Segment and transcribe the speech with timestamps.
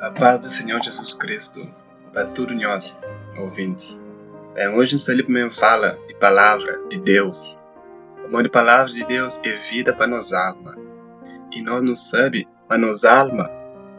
[0.00, 1.60] A paz do Senhor Jesus Cristo
[2.10, 2.98] para todos nós,
[3.36, 4.02] ouvintes.
[4.54, 7.62] É, hoje o Salib me fala de palavra de Deus.
[8.22, 10.74] O amor de palavra de Deus é vida para nos alma.
[11.52, 13.50] E nós não sabemos, mas nos alma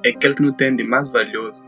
[0.03, 1.63] é aquele que não tem de mais valioso.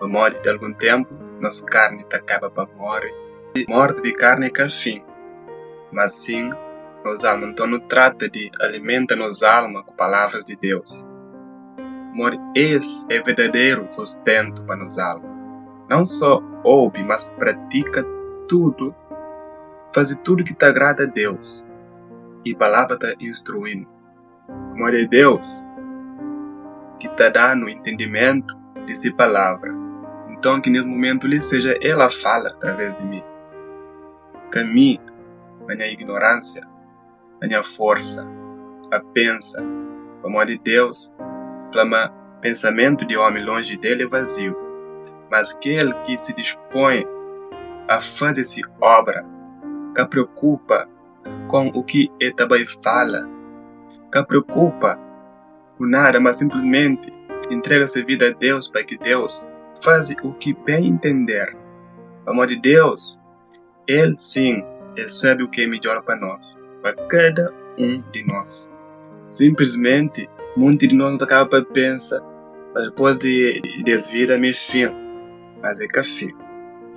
[0.00, 3.14] O amor de algum tempo, nossa carne tá acaba para morrer.
[3.68, 5.04] Morte de carne é que é fim.
[5.92, 6.50] Mas sim,
[7.04, 11.11] nos alma então não trata de alimenta nos alma com palavras de Deus
[12.12, 15.32] amor esse é verdadeiro sustento para nos almas.
[15.88, 18.04] Não só ouve, mas pratica
[18.48, 18.94] tudo,
[19.94, 21.68] faz tudo que te agrada a Deus.
[22.44, 23.88] E a palavra está instruindo.
[24.48, 25.66] Amor é Deus
[26.98, 29.72] que está dando entendimento dessa palavra.
[30.30, 33.22] Então que nesse momento lhe seja ela fala através de mim.
[34.50, 35.00] Caminhe
[35.66, 36.62] na minha ignorância,
[37.40, 38.26] na minha força,
[38.92, 39.62] a pensa,
[40.22, 41.14] o amor de Deus
[41.72, 44.56] clama pensamento de homem longe dele é vazio,
[45.30, 47.06] mas aquele que se dispõe
[47.88, 49.24] a fazer-se obra,
[49.94, 50.88] que preocupa
[51.48, 53.28] com o que ele também fala,
[54.12, 54.98] que preocupa
[55.78, 57.12] com nada, mas simplesmente
[57.50, 59.48] entrega sua vida a Deus para que Deus
[59.82, 61.56] faça o que bem entender.
[62.26, 63.20] Amor de Deus,
[63.86, 64.62] Ele sim,
[64.96, 68.72] Ele sabe o que é melhor para nós, para cada um de nós.
[69.30, 72.20] Simplesmente Muitos de nós acaba para pensar,
[72.74, 74.86] mas depois de desvira me fim,
[75.62, 76.28] mas é café.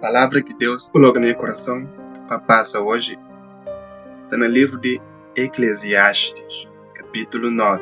[0.01, 1.87] Palavra que Deus coloca no meu coração
[2.27, 3.17] para passar hoje
[4.25, 5.01] está no livro de
[5.37, 7.81] Eclesiastes, capítulo 9,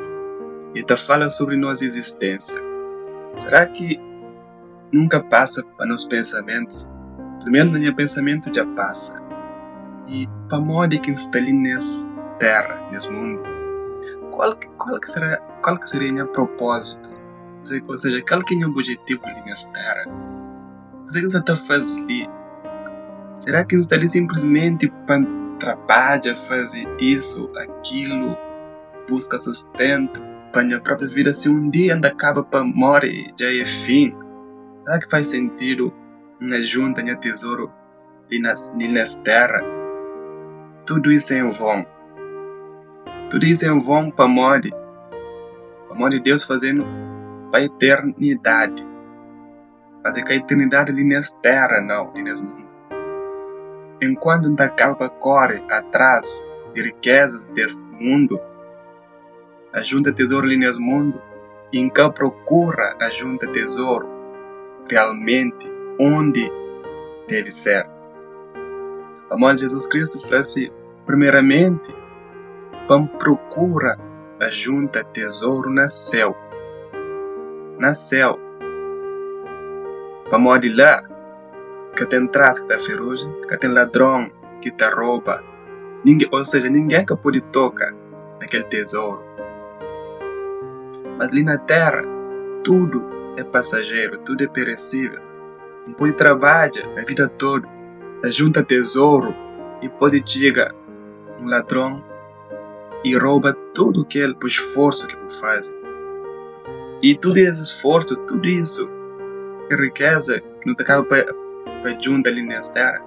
[0.75, 2.61] e está fala sobre nossa existência.
[3.39, 3.99] Será que
[4.91, 6.89] nunca passa para nos pensamentos?
[7.41, 9.21] Primeiro, no meu pensamento já passa.
[10.07, 13.41] E para modo que está ali nessa terra, nesse mundo,
[14.31, 17.09] qual, qual, que será, qual que seria meu propósito?
[17.87, 20.05] Ou seja, qual que é meu objetivo ali nessa terra?
[21.03, 22.29] O que você está fazendo ali?
[23.39, 25.21] Será que você está ali simplesmente para
[25.59, 28.37] trabalhar, fazer isso, aquilo,
[29.09, 30.21] busca sustento
[30.51, 31.31] para a própria vida?
[31.31, 34.13] Se um dia ainda acaba para morrer, já é fim.
[34.83, 35.93] Será que faz sentido
[36.41, 37.71] uma junta, um tesouro
[38.27, 39.61] ali nessa terra?
[40.85, 41.85] Tudo isso é em vão.
[43.29, 44.82] Tudo isso é um vão para morte.
[45.93, 46.83] O amor de Deus fazendo
[47.53, 48.83] a eternidade.
[50.01, 52.67] Fazer que a eternidade ali nessa terra, não, ali nesse mundo.
[54.01, 56.43] Enquanto não acaba corre atrás
[56.73, 58.39] de riquezas desse mundo,
[59.73, 61.21] ajunta tesouro ali nesse mundo,
[61.71, 64.09] e então procura ajunta tesouro
[64.89, 66.51] realmente onde
[67.27, 67.87] deve ser.
[69.29, 70.71] O amor de Jesus Cristo assim,
[71.05, 71.93] primeiramente,
[72.87, 73.97] Vamos procura
[74.43, 76.35] a junta tesouro na céu.
[77.79, 78.37] Na céu.
[80.29, 81.01] Vamos de lá.
[81.95, 84.29] Que tem traço que está ferrugem, que tem ladrão
[84.61, 85.41] que está rouba.
[86.03, 87.93] Ninguém, ou seja, ninguém que pode tocar
[88.41, 89.23] naquele tesouro.
[91.17, 92.01] Mas ali na terra,
[92.63, 93.03] tudo
[93.37, 95.21] é passageiro, tudo é perecível.
[95.87, 97.67] Não pode trabalhar a vida toda,
[98.25, 99.33] junta tesouro
[99.81, 100.73] e pode chegar
[101.39, 102.03] um ladrão
[103.03, 105.73] e rouba tudo aquele esforço que tu faz.
[107.01, 108.89] E todo esse esforço, tudo isso,
[109.67, 113.01] que riqueza que não te acaba para junto ali nessa terra.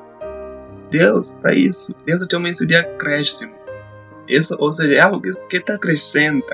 [0.90, 3.54] Deus, para isso, Deus tem isso de acréscimo.
[4.28, 6.44] Isso, ou seja, é algo que está crescendo.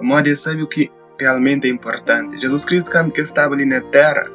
[0.00, 2.38] O modo sabe o que realmente é importante.
[2.38, 4.30] Jesus Cristo, quando que estava ali na terra,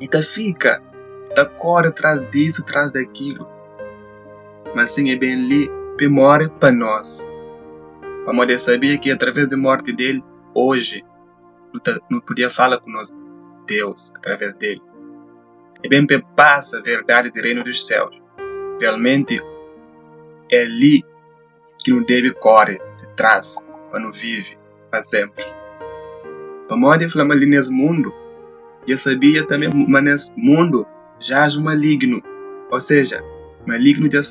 [0.00, 0.80] e tá fica,
[1.34, 3.46] tá corre atrás disso, atrás daquilo
[4.74, 7.28] mas sim é bem ali que mora para nós.
[8.26, 10.22] Amor, sabia que através da morte dele,
[10.54, 11.04] hoje,
[12.10, 13.14] não podia falar com nós,
[13.66, 14.82] Deus, através dele.
[15.82, 16.06] É bem
[16.36, 18.16] passa a verdade do reino dos céus.
[18.80, 19.40] Realmente,
[20.50, 21.04] é ali
[21.84, 23.58] que não deve correr, se traz,
[23.90, 24.56] quando vive,
[24.90, 25.44] para sempre.
[26.70, 28.12] Amor, falar ali nesse mundo,
[28.86, 30.86] eu sabia também, mas nesse mundo
[31.18, 32.22] já um maligno,
[32.70, 33.22] ou seja,
[33.66, 34.22] maligno já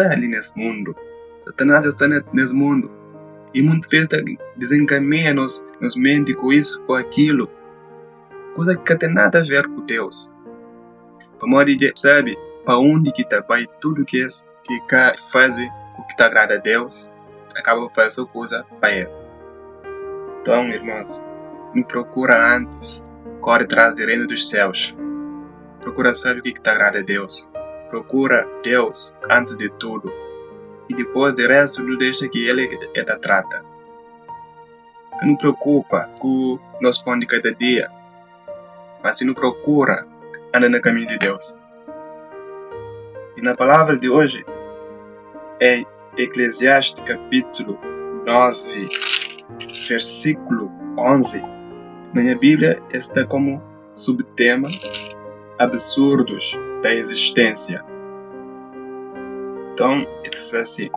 [0.00, 0.96] está ali nesse mundo.
[1.44, 2.90] Satanás está nesse mundo.
[3.52, 4.08] E muitas vezes
[4.56, 7.50] desencaminha nos, nos mente com isso, com aquilo.
[8.54, 10.34] Coisa que não tem nada a ver com Deus.
[11.38, 14.26] Para de sabe para onde que está vai tudo que é
[14.64, 15.68] que quer fazer
[15.98, 17.10] o que está agrada a Deus,
[17.56, 19.28] acaba fazendo coisa para essa.
[20.40, 21.22] Então, irmãos,
[21.74, 23.02] me procura antes,
[23.40, 24.94] corre atrás do reino dos céus.
[25.80, 27.50] Procura saber o que está agrada a Deus.
[27.90, 30.12] Procura Deus antes de tudo.
[30.88, 33.64] E depois de resto, não deixa que Ele é da trata.
[35.18, 37.90] que não preocupa com nosso pão de cada dia,
[39.02, 40.06] mas se não procura,
[40.54, 41.58] anda no caminho de Deus.
[43.36, 44.46] E na palavra de hoje,
[45.60, 45.86] em
[46.16, 47.78] Eclesiastes capítulo
[48.24, 48.88] 9,
[49.88, 51.40] versículo 11,
[52.14, 53.62] na minha Bíblia está como
[53.92, 54.68] subtema
[55.60, 57.84] absurdos da existência.
[59.72, 60.90] Então, ele fala assim: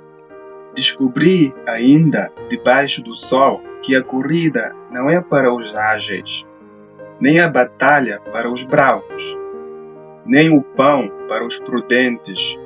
[0.73, 6.45] Descobri ainda debaixo do sol que a corrida não é para os ágeis,
[7.19, 9.37] nem a batalha para os bravos,
[10.25, 12.57] nem o pão para os prudentes,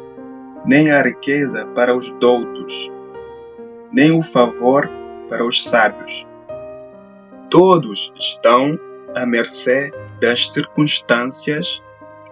[0.65, 2.91] nem a riqueza para os doutos,
[3.91, 4.87] nem o favor
[5.29, 6.27] para os sábios.
[7.49, 8.77] Todos estão
[9.15, 9.91] à mercê
[10.21, 11.81] das circunstâncias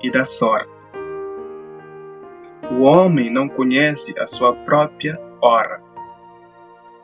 [0.06, 0.70] e da sorte.
[2.72, 5.82] O homem não conhece a sua própria hora.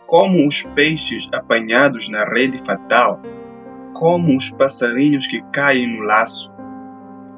[0.05, 3.19] Como os peixes apanhados na rede fatal,
[3.93, 6.51] como os passarinhos que caem no laço,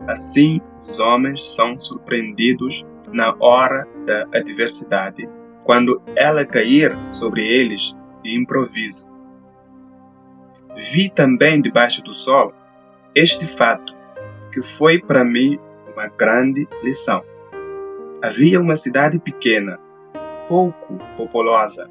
[0.07, 5.29] assim os homens são surpreendidos na hora da adversidade,
[5.63, 9.07] quando ela cair sobre eles de improviso.
[10.91, 12.53] Vi também debaixo do sol
[13.15, 14.02] este fato,
[14.53, 15.59] que foi para mim
[15.91, 17.23] uma grande lição.
[18.21, 19.79] Havia uma cidade pequena,
[20.47, 21.89] pouco populosa,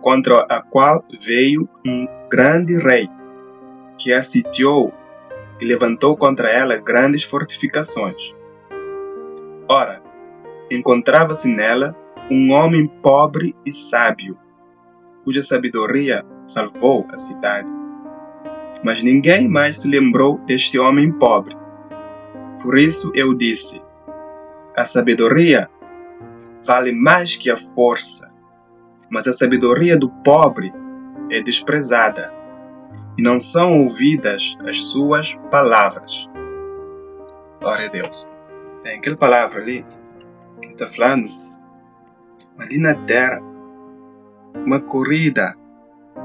[0.00, 3.08] contra a qual veio um grande rei,
[3.98, 4.94] que a sitiou
[5.60, 8.32] e levantou contra ela grandes fortificações.
[9.68, 10.00] Ora,
[10.70, 11.96] encontrava-se nela
[12.30, 14.38] um homem pobre e sábio,
[15.24, 17.68] cuja sabedoria salvou a cidade.
[18.84, 21.56] Mas ninguém mais se lembrou deste homem pobre.
[22.62, 23.82] Por isso eu disse:
[24.76, 25.68] a sabedoria
[26.64, 28.32] vale mais que a força,
[29.10, 30.72] mas a sabedoria do pobre
[31.30, 32.32] é desprezada,
[33.16, 36.28] e não são ouvidas as suas palavras.
[37.60, 38.32] Glória a Deus.
[38.82, 39.84] Tem aquela palavra ali
[40.60, 41.28] que está falando,
[42.58, 43.40] ali na terra,
[44.54, 45.54] uma corrida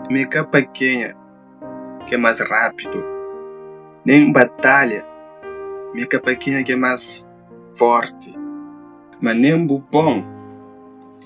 [0.10, 1.16] meio pequena
[2.06, 3.04] que é mais rápido,
[4.06, 5.13] nem batalha
[5.94, 7.28] meio pequena que é mais
[7.76, 8.34] forte,
[9.22, 10.26] mas nem bom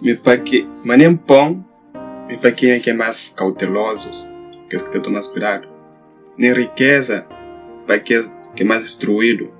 [0.02, 1.64] me paque, mas nem bom
[2.28, 4.32] me pequena que é mais cautelosos,
[4.70, 5.68] que é que tem mais cuidado,
[6.38, 7.26] nem riqueza,
[7.88, 9.52] riqueza que é mais destruído,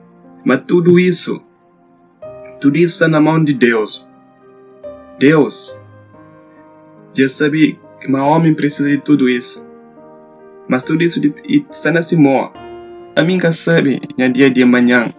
[0.46, 1.42] mas tudo isso
[2.60, 4.08] tudo isso está na mão de Deus.
[5.20, 5.80] Deus
[7.14, 9.68] já sabe que um homem precisa de tudo isso.
[10.68, 11.22] Mas tudo isso
[11.70, 12.52] está na Simó.
[13.18, 15.10] A minha sabe no dia de amanhã.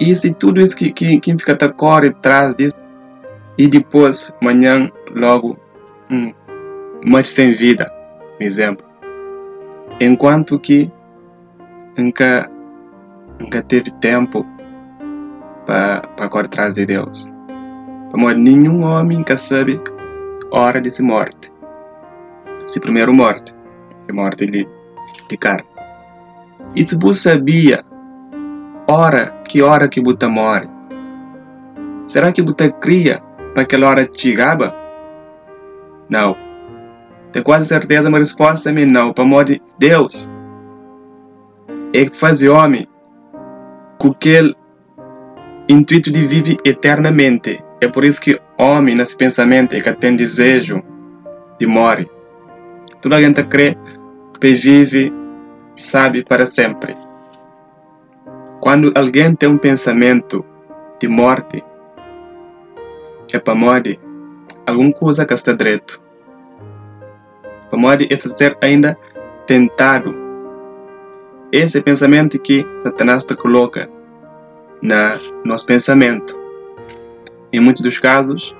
[0.00, 2.74] E se tudo isso que, que, que fica tá corre atrás disso.
[3.56, 5.56] E depois, amanhã, logo,
[6.10, 6.34] hum,
[7.04, 7.88] mas sem vida,
[8.40, 8.84] exemplo.
[10.00, 10.90] Enquanto que
[11.96, 12.48] nunca,
[13.40, 14.44] nunca teve tempo
[15.64, 17.32] para correr atrás de Deus.
[18.10, 19.80] Como nenhum homem que sabe
[20.50, 21.52] hora de se morte.
[22.66, 23.54] Se primeiro morte,
[24.08, 24.68] é morte de,
[25.28, 25.75] de carne.
[26.74, 27.84] Você sabia
[28.90, 30.66] hora, que hora que você morre?
[32.06, 33.20] Será que você cria
[33.52, 34.74] para aquela hora chegava?
[36.08, 36.36] Não.
[37.32, 39.12] Tenho quase certeza, uma resposta também não.
[39.12, 40.32] Para amor de Deus.
[41.92, 42.86] É fazer homem
[43.98, 44.54] com aquele
[45.68, 47.62] intuito de viver eternamente.
[47.80, 50.82] É por isso que homem nesse pensamento é que tem desejo
[51.58, 52.08] de morrer.
[53.00, 53.76] Toda a gente crê
[54.40, 55.12] que vive,
[55.76, 56.96] sabe para sempre.
[58.60, 60.44] Quando alguém tem um pensamento
[60.98, 61.62] de morte,
[63.32, 64.00] é para morrer,
[64.66, 66.00] alguma coisa que está direito.
[67.68, 68.98] Para morrer é ser ainda
[69.46, 70.10] tentado.
[71.52, 73.88] Esse pensamento que Satanás te coloca
[74.82, 75.14] na
[75.44, 76.36] nosso pensamento.
[77.52, 78.54] Em muitos dos casos,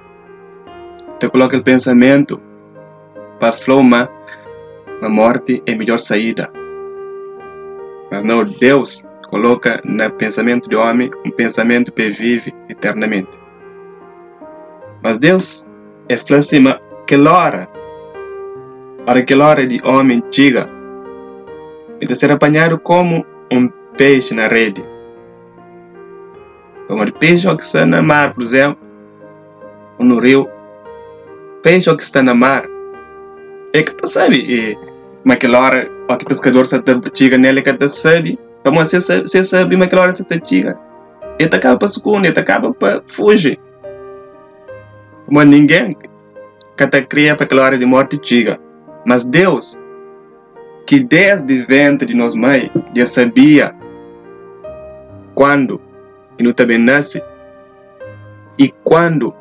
[1.19, 2.41] te coloca o pensamento
[3.39, 4.11] para floma,
[5.03, 6.66] a morte é a melhor saída.
[8.11, 13.39] Mas não, Deus coloca no pensamento do homem um pensamento que vive eternamente.
[15.03, 15.67] Mas Deus
[16.09, 17.69] é mas que hora,
[19.05, 20.69] para que hora de homem chega,
[22.01, 24.85] e de ser apanhado como um peixe na rede.
[26.89, 28.79] Como de peixe que está na mar, por exemplo,
[29.99, 30.49] ou no rio.
[31.63, 32.65] Peixe que está na mar.
[33.73, 34.39] É que tu sabe.
[34.39, 34.79] E,
[35.25, 36.81] naquela hora, o que pescador se
[37.15, 38.39] chega nele, que tu sabe.
[38.65, 40.79] Você sabe, você sabe naquela hora você chega.
[41.39, 43.61] Ele acaba para sucunir, ele acaba para fugir.
[45.31, 45.97] Mas ninguém
[46.77, 48.59] que te cria para aquela hora de morte chega.
[49.05, 49.81] Mas Deus,
[50.87, 53.75] que desde ventre de nós mãe já sabia
[55.35, 55.81] quando
[56.37, 57.23] que não também nasce
[58.59, 59.35] e quando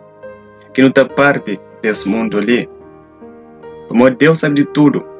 [0.73, 2.69] que não está parte desse mundo ali.
[3.87, 5.14] Como Deus sabe de tudo.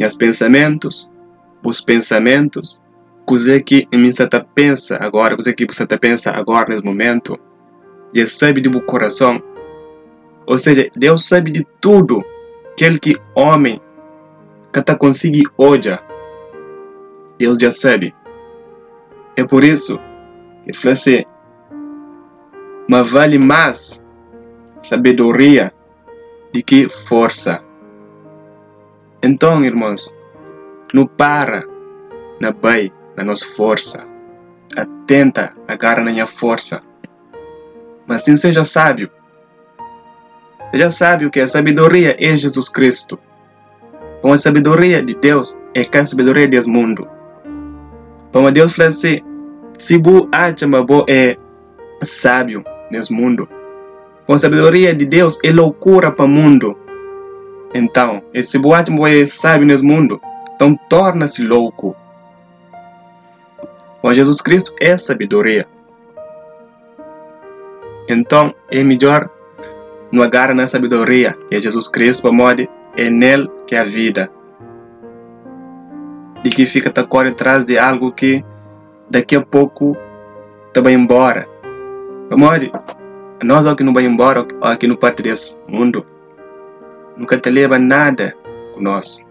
[0.00, 1.12] E os pensamentos,
[1.62, 2.80] os pensamentos,
[3.26, 7.38] coisa que mim está pensa agora, coisa que você está pensa agora nesse momento,
[8.10, 9.42] Deus sabe do coração.
[10.46, 12.24] Ou seja, Deus sabe de tudo.
[12.72, 13.78] Aquele que homem
[14.72, 15.98] que está conseguir hoje,
[17.38, 18.14] Deus já sabe.
[19.36, 20.00] É por isso
[20.64, 21.24] que fala assim,
[22.88, 24.02] mas vale mais
[24.82, 25.74] sabedoria
[26.54, 27.62] do que força.
[29.22, 30.16] Então, irmãos,
[30.94, 31.64] não para
[32.40, 34.06] na bai na nossa força.
[34.76, 36.80] Atenta, agarra na minha força.
[38.06, 39.10] Mas sim seja sábio.
[40.70, 43.18] Seja sábio que a sabedoria é Jesus Cristo.
[44.22, 47.08] Com a sabedoria de Deus é que a sabedoria desse mundo.
[48.32, 49.20] Como Deus fala assim,
[49.76, 50.66] se você acha
[51.08, 51.36] é
[52.02, 53.48] sábio nesse mundo,
[54.26, 56.78] com a sabedoria de Deus é loucura para o mundo.
[57.74, 60.20] Então, se você acha que é sábio nesse mundo,
[60.54, 61.94] então torna-se louco.
[64.02, 65.66] Com Jesus Cristo é sabedoria.
[68.08, 69.30] Então, é melhor
[70.10, 74.30] não agarrar na sabedoria que é Jesus Cristo, modo é nele que é a vida.
[76.42, 78.44] De que fica tá corre atrás de algo que
[79.08, 79.96] daqui a pouco
[80.82, 81.46] vai embora.
[82.30, 82.58] Amor,
[83.42, 86.06] nós aqui não vai embora, aqui no parte desse mundo,
[87.20, 88.34] nunca te leva nada
[88.78, 89.26] nós.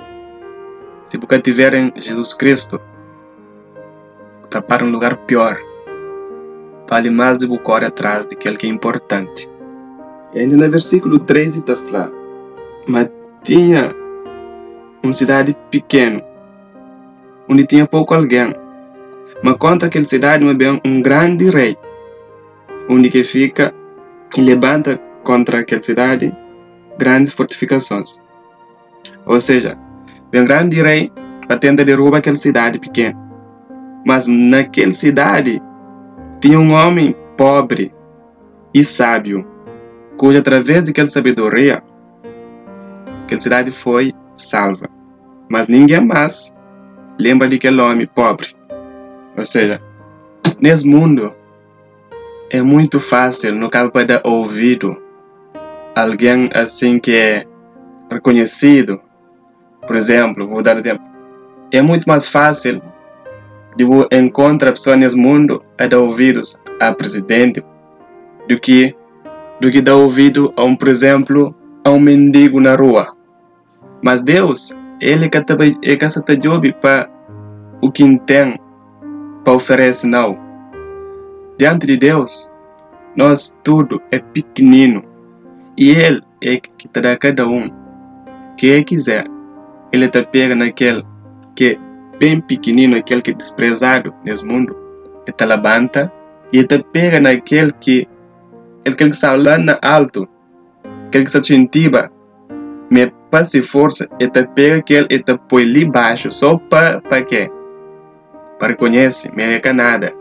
[1.07, 2.79] Se você tiver em Jesus Cristo,
[4.67, 5.57] para um lugar pior.
[6.87, 9.49] Vale mais de correr atrás daquele que é importante.
[10.33, 12.15] E ainda no versículo 13 está falando,
[12.87, 13.09] mas
[13.43, 13.95] tinha
[15.03, 16.21] uma cidade pequena,
[17.47, 18.53] onde tinha pouco alguém
[19.41, 21.77] mas contra aquela cidade bem um grande rei,
[22.89, 23.73] onde que fica
[24.35, 26.35] e levanta contra aquela cidade
[26.99, 28.19] grandes fortificações.
[29.25, 29.77] Ou seja,
[30.31, 31.11] vem um grande rei
[31.47, 33.17] para tentar derrubar aquela cidade pequena.
[34.05, 35.61] Mas naquela cidade
[36.41, 37.93] tinha um homem pobre
[38.73, 39.47] e sábio,
[40.17, 41.81] cuja através daquela sabedoria
[43.23, 44.89] aquela cidade foi salva.
[45.49, 46.53] Mas ninguém mais
[47.19, 48.47] lembra daquele homem pobre.
[49.37, 49.81] Ou seja,
[50.59, 51.33] nesse mundo
[52.49, 55.08] é muito fácil, no caso para dar ouvido
[56.01, 57.45] alguém assim que é
[58.11, 59.01] reconhecido.
[59.85, 61.05] Por exemplo, vou dar um exemplo.
[61.71, 62.81] É muito mais fácil
[63.75, 67.63] de encontrar pessoas nesse mundo a dar ouvidos a presidente
[68.47, 68.95] do que
[69.61, 71.53] do que dar ouvido a um, por exemplo,
[71.83, 73.13] a um mendigo na rua.
[74.01, 77.09] Mas Deus, ele que é que para
[77.81, 78.57] o que tem
[79.43, 80.37] para oferecer não.
[81.57, 82.49] Diante de Deus,
[83.17, 85.08] nós tudo é pequenino
[85.79, 87.71] Ele é que te dá cada um
[88.57, 89.23] que é quiser.
[89.93, 91.03] Ele te pega naquele
[91.55, 94.75] que é bem pequenino, aquele que é desprezado nesse mundo,
[95.25, 96.11] e te levanta
[96.51, 98.07] e te pega naquele que
[98.81, 100.27] aquele que está lá na alto,
[101.07, 102.11] aquele que se incentiva,
[102.91, 107.49] me passe força e te pega aquele e te põe ali baixo, só para quê?
[108.59, 110.13] para reconhecer, merece nada,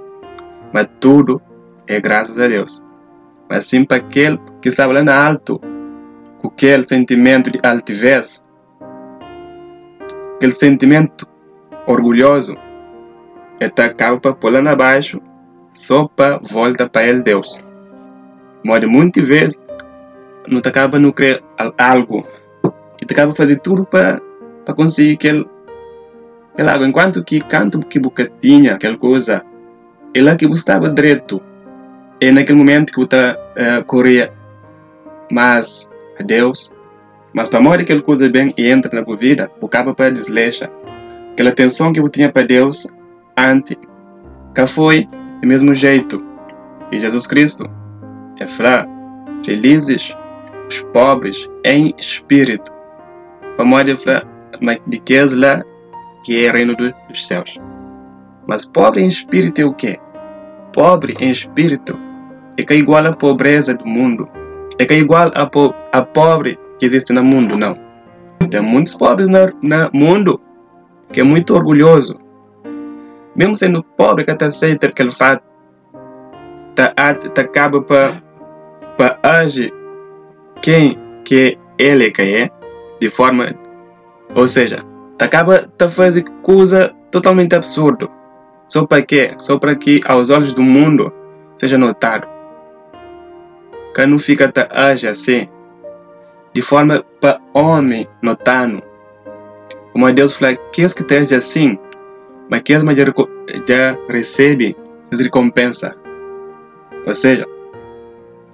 [0.72, 1.42] mas tudo
[1.88, 2.84] é graças a Deus.
[3.50, 4.38] Mas sim para aquele
[4.68, 5.60] que estava lá na alto,
[6.38, 8.44] com aquele sentimento de altivez,
[10.36, 11.26] aquele sentimento
[11.86, 12.56] orgulhoso,
[13.60, 15.20] está acaba para pular lá baixo,
[15.72, 17.58] só para voltar para ele Deus.
[18.64, 19.60] Mas muitas vezes
[20.46, 21.42] não acaba não crer
[21.78, 22.26] algo
[23.00, 24.20] e acaba fazer tudo para
[24.64, 25.46] para conseguir aquele
[26.54, 29.44] Claro, enquanto que canto que você tinha aquela coisa,
[30.12, 31.40] ela que estava direito.
[32.20, 34.32] É naquele momento que você uh, corria
[35.30, 36.74] mais a Deus,
[37.32, 40.70] mas para morrer aquela coisa bem e entra na sua vida, você acaba para desleixa.
[41.32, 42.86] Aquela atenção que você tinha para Deus
[43.36, 43.76] antes,
[44.54, 45.08] que foi
[45.40, 46.24] do mesmo jeito.
[46.90, 47.68] E Jesus Cristo
[48.40, 48.88] é falar,
[49.44, 50.16] felizes
[50.68, 52.72] os pobres em espírito.
[53.56, 53.96] Para morrer,
[54.60, 55.64] mas de que lá
[56.24, 57.58] que é o reino dos céus.
[58.46, 59.98] Mas pobre em espírito é o quê?
[60.72, 61.98] Pobre em espírito
[62.56, 64.28] é que é igual à pobreza do mundo.
[64.78, 67.76] É que é igual a, po a pobre que existe no mundo, não.
[68.50, 69.52] Tem muitos pobres no,
[69.92, 70.40] mundo
[71.12, 72.18] que é muito orgulhoso.
[73.34, 75.42] Mesmo sendo pobre, que está aceita aquele fato,
[76.74, 79.72] tá, tá acaba para agir
[80.62, 82.50] quem que ele que é,
[83.00, 83.54] de forma,
[84.34, 84.84] ou seja,
[85.16, 88.08] tá acaba tá fazer coisa totalmente absurda.
[88.66, 89.34] Só para quê?
[89.38, 91.12] Só para que aos olhos do mundo
[91.58, 92.37] seja notado.
[94.06, 95.48] Não fica tá age assim,
[96.54, 98.82] de forma para homem notando.
[99.92, 101.78] Como Deus fala, que que esteja assim,
[102.48, 103.04] mas que já,
[103.66, 104.76] já recebe
[105.12, 105.94] as recompensa.
[107.06, 107.46] Ou seja,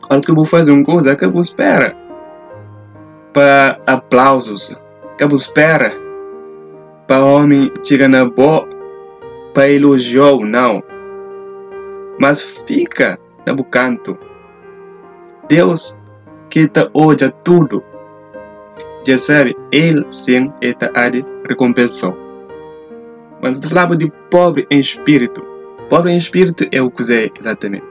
[0.06, 1.96] quando que eu vou fazer uma coisa, que eu espera
[3.32, 4.78] para aplausos,
[5.18, 5.92] que eu espera
[7.06, 8.66] para homem chegar na boa
[9.52, 10.82] para elogiar não.
[12.20, 14.18] Mas fica no canto.
[15.48, 15.98] Deus
[16.50, 17.82] que te olha tudo.
[19.06, 21.10] Já sabe, Ele sim está a
[21.48, 22.14] recompensar.
[23.42, 25.44] Mas se falava de pobre em espírito.
[25.90, 27.84] Pobre em espírito é o que é exatamente.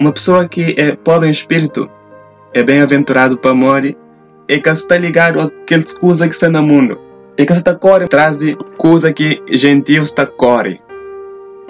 [0.00, 1.88] Uma pessoa que é pobre em espírito
[2.52, 3.96] é bem-aventurado para morrer
[4.48, 6.98] e que está ligado àquelas coisas que estão no mundo
[7.38, 10.80] e que está corre atrás de coisa que gentil está corre.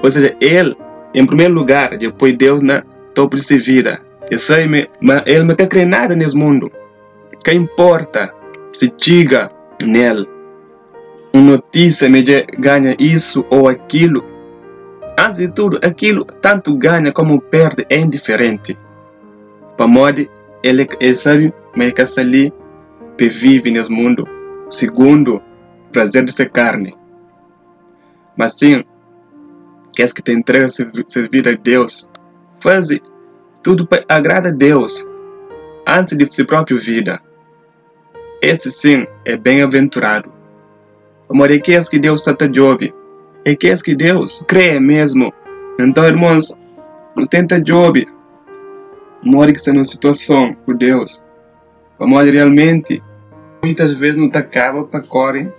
[0.02, 0.74] Ou seja, ele,
[1.14, 2.82] em primeiro lugar, depois Deus na
[3.14, 4.00] topo de sua vida.
[4.30, 6.70] Eu sei, mas ele não quer crer nada nesse mundo.
[7.44, 8.32] Que importa
[8.72, 9.50] se diga
[9.82, 10.28] nele.
[11.32, 12.22] Uma notícia me
[12.58, 14.24] ganha isso ou aquilo.
[15.18, 18.78] Antes de tudo, aquilo tanto ganha como perde é indiferente.
[19.76, 20.28] Para modo,
[20.62, 22.52] ele, ele sabe, mas que ali
[23.18, 24.26] vive nesse mundo.
[24.68, 25.42] Segundo,
[25.90, 26.96] prazer de ser carne.
[28.36, 28.84] Mas sim,
[29.92, 32.08] queres que te entrega servir a Deus,
[32.60, 32.88] faz
[33.62, 35.06] tudo para agradar a Deus
[35.86, 37.20] antes de sua própria vida.
[38.42, 40.32] Esse sim é bem-aventurado.
[41.28, 42.92] Amor, é que que Deus está Job.
[43.44, 45.32] É que que Deus crê mesmo.
[45.78, 46.56] Então, irmãos,
[47.14, 48.06] não tenta Job.
[49.24, 51.24] Amor, que está numa situação com Deus.
[51.98, 53.02] Amor, realmente,
[53.62, 55.52] muitas vezes não acaba para correr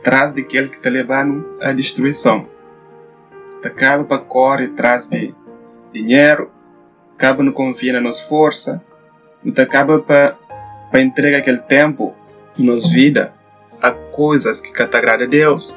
[0.00, 2.46] atrás daquele que está levando à destruição.
[3.64, 5.34] Acaba para correr atrás de
[5.92, 6.50] dinheiro,
[7.16, 8.82] acaba não confia na nossa força,
[9.44, 10.36] te acaba para
[10.90, 12.14] para entregar aquele tempo
[12.56, 13.32] nos vida
[13.82, 15.76] a coisas que te agrada a Deus.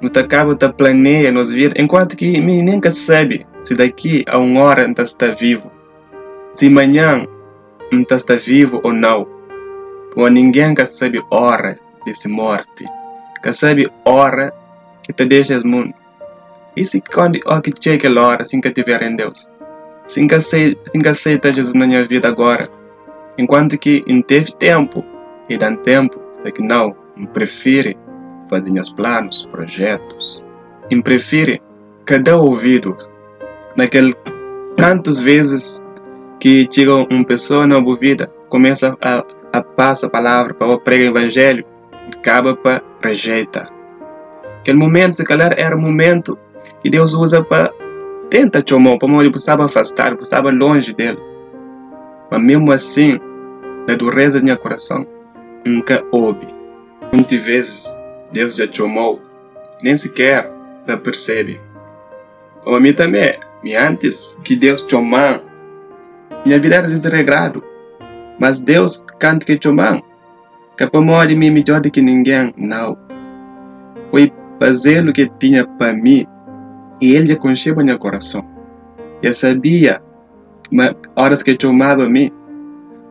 [0.00, 4.86] Não acaba de planear nos vida, enquanto que nem sabe se daqui a uma hora
[4.86, 5.70] não está vivo,
[6.54, 7.26] se amanhã
[7.90, 9.26] não está vivo ou não.
[10.14, 12.84] Porque ninguém sabe a hora desse morte.
[13.42, 14.54] Que sabe hora
[15.02, 15.94] que te deixas mundo.
[16.76, 19.50] E se quando que chega a hora, assim que tiver em Deus.
[20.08, 22.70] Que aceita, que aceita Jesus na minha vida agora.
[23.38, 25.04] Enquanto que não teve tempo,
[25.48, 27.96] e dá tempo, é que não, não prefere
[28.48, 30.44] fazer meus planos, projetos.
[30.90, 31.60] E prefere
[32.04, 32.96] cada ouvido
[33.76, 34.14] naquele
[34.76, 35.82] tantas vezes
[36.40, 41.18] que chega uma pessoa na vida, começa a, a passar a palavra para pregar o
[41.18, 41.64] evangelho,
[42.16, 43.68] acaba para rejeita.
[44.60, 46.38] Aquele momento, se calhar, era o momento
[46.80, 47.72] que Deus usa para
[48.30, 51.18] tentar chamar, para ele estava afastado, estava longe dele.
[52.30, 53.18] Mas mesmo assim,
[53.86, 55.06] na dureza do meu coração,
[55.64, 56.46] nunca ouve.
[57.12, 57.98] Muitas vezes,
[58.32, 59.20] Deus já chamou,
[59.82, 60.50] nem sequer
[60.86, 61.60] não percebe.
[62.62, 65.40] Como a mim também, e antes que Deus chamar,
[66.44, 67.62] minha vida era desregrado.
[68.38, 70.00] Mas Deus canta que chamar,
[70.76, 72.96] Capamori me melhor do que ninguém, não.
[74.10, 76.26] Foi fazer o que tinha para mim
[77.00, 78.44] e ele já conhecia meu coração.
[79.22, 80.02] Eu sabia,
[80.70, 82.32] mas horas que chamava me,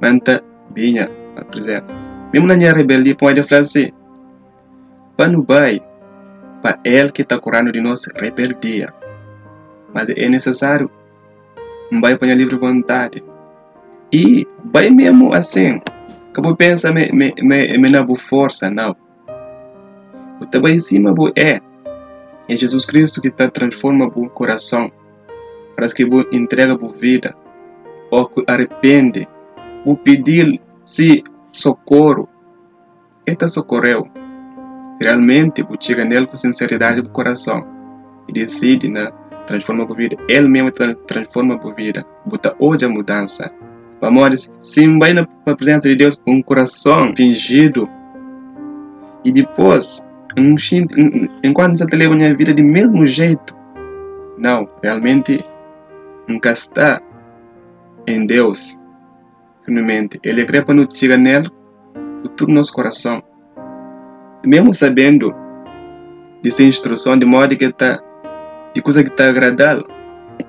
[0.01, 1.93] manta vinha a presença.
[2.33, 3.91] Mesmo na minha rebeldia, pode falar assim,
[5.15, 5.81] quando vai
[6.61, 8.93] para ele que está curando de nossa rebeldia.
[9.93, 10.89] Mas é necessário,
[11.91, 13.23] não vai para a livre vontade.
[14.11, 15.81] E vai mesmo assim,
[16.37, 18.95] Acabou pensa me, me, me, me na força, não.
[20.39, 21.59] O trabalho em cima é
[22.47, 24.91] é Jesus Cristo que está transforma o coração
[25.75, 27.35] para que você entrega a vida.
[28.09, 29.27] Ou arrepende
[29.85, 32.27] o pedir se socorro.
[33.25, 34.07] Está socorreu.
[34.99, 37.67] Realmente você chega nele com sinceridade do coração
[38.27, 39.11] e decide né,
[39.45, 40.17] transformar a vida.
[40.27, 40.71] Ele mesmo
[41.05, 42.05] transforma a vida.
[42.25, 43.51] Bota hoje a mudança.
[44.01, 47.89] Amores, sim, vai na presença de Deus com um coração fingido
[49.23, 50.05] e depois,
[51.43, 53.55] enquanto você leva a vida de mesmo jeito,
[54.37, 55.43] não, realmente
[56.27, 57.01] nunca está
[58.05, 58.79] em Deus.
[59.65, 61.49] Finalmente, Ele quer para nos chegar nele
[62.21, 63.21] por todo nosso coração.
[64.45, 65.33] Mesmo sabendo
[66.43, 67.99] dessa instrução, de modo que está,
[68.73, 69.83] de coisa que está agradável,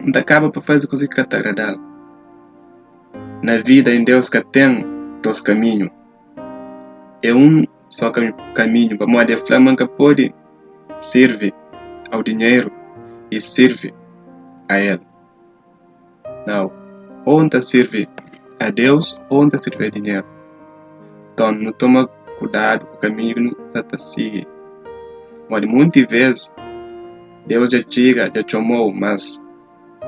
[0.01, 1.89] não acaba para fazer coisa que está agradável
[3.43, 4.87] na vida em Deus que tem
[5.23, 5.91] dois caminhos.
[7.23, 8.13] É um só
[8.55, 10.35] caminho, a flama que pode
[11.01, 11.55] servir
[12.11, 12.71] ao dinheiro
[13.31, 13.95] e serve
[14.69, 15.07] a ele.
[16.47, 16.73] Não.
[17.27, 18.09] Onde serve
[18.61, 20.25] a Deus, onde serve a dinheiro.
[21.33, 24.47] Então, não toma cuidado com o caminho que você sigue.
[25.49, 26.55] Mas muitas vezes,
[27.47, 29.43] Deus já chega, já chamou, mas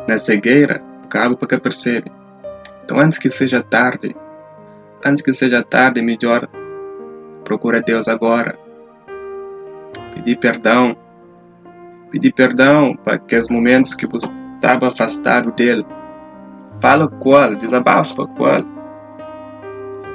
[0.08, 2.10] na cegueira, acaba para que percebe.
[2.84, 4.14] Então, antes que seja tarde,
[5.04, 6.48] antes que seja tarde, melhor
[7.50, 8.56] procura Deus agora.
[10.14, 10.96] Pedir perdão.
[12.12, 15.84] Pedir perdão para aqueles momentos que você estava afastado dele.
[16.80, 18.64] Fala qual, desabafa qual.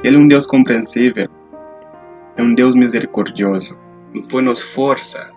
[0.02, 1.28] Ele é um Deus compreensível.
[2.38, 3.78] É um Deus misericordioso.
[4.30, 5.30] Põe-nos força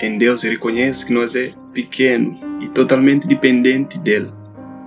[0.00, 4.32] em Deus e reconhece que nós é pequeno e totalmente dependente dele.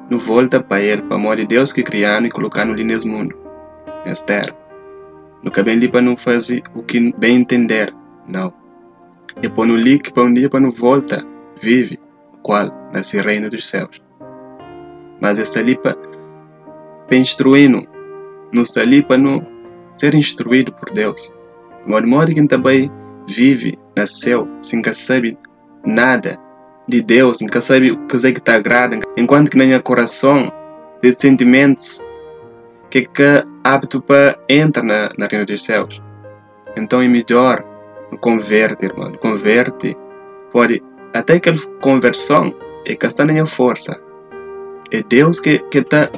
[0.10, 3.34] Não volta para ele, para amor de Deus que criou e colocou ali nesse mundo,
[4.06, 4.67] nessa terra.
[5.44, 7.94] Não cabe ali para não fazer o que bem entender,
[8.28, 8.54] não.
[9.42, 11.26] E põe no lique para um dia para não volta,
[11.62, 12.00] vive,
[12.42, 12.72] qual?
[12.92, 14.02] Nesse reino dos céus.
[15.22, 15.96] Mas está ali para,
[17.12, 19.46] instruir, não está ali para não
[19.98, 21.34] ser instruído por Deus.
[21.86, 22.92] De modo que também
[23.28, 25.38] vive, nasceu, sem que sabe
[25.86, 26.38] nada
[26.88, 30.52] de Deus, nunca sabe o que é que te agrada, enquanto que nem coração
[31.02, 32.04] de sentimentos
[32.90, 36.02] que é apto para entrar na, na reino dos céus.
[36.76, 37.64] Então é melhor
[38.22, 39.98] converte, irmão, converte.
[40.52, 40.82] Pode,
[41.14, 42.54] até aquela conversão
[42.86, 44.00] é que está na força.
[44.92, 46.10] É Deus que que está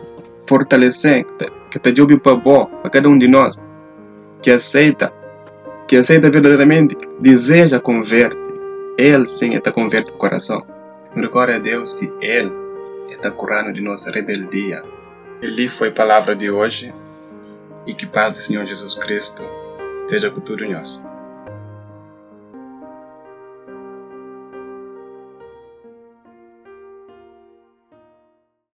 [0.47, 1.27] fortalecendo,
[1.71, 3.63] que está dando para bom para cada um de nós,
[4.41, 5.11] que aceita,
[5.87, 8.37] que aceita verdadeiramente, deseja converte.
[8.97, 10.61] Ele sim está converte o coração.
[11.15, 12.51] Recorre a Deus que Ele
[13.09, 14.83] está curando de nossa rebeldia.
[15.41, 16.93] Ele foi palavra de hoje
[17.85, 19.41] e que paz do Senhor Jesus Cristo
[19.97, 21.08] esteja com todos nós.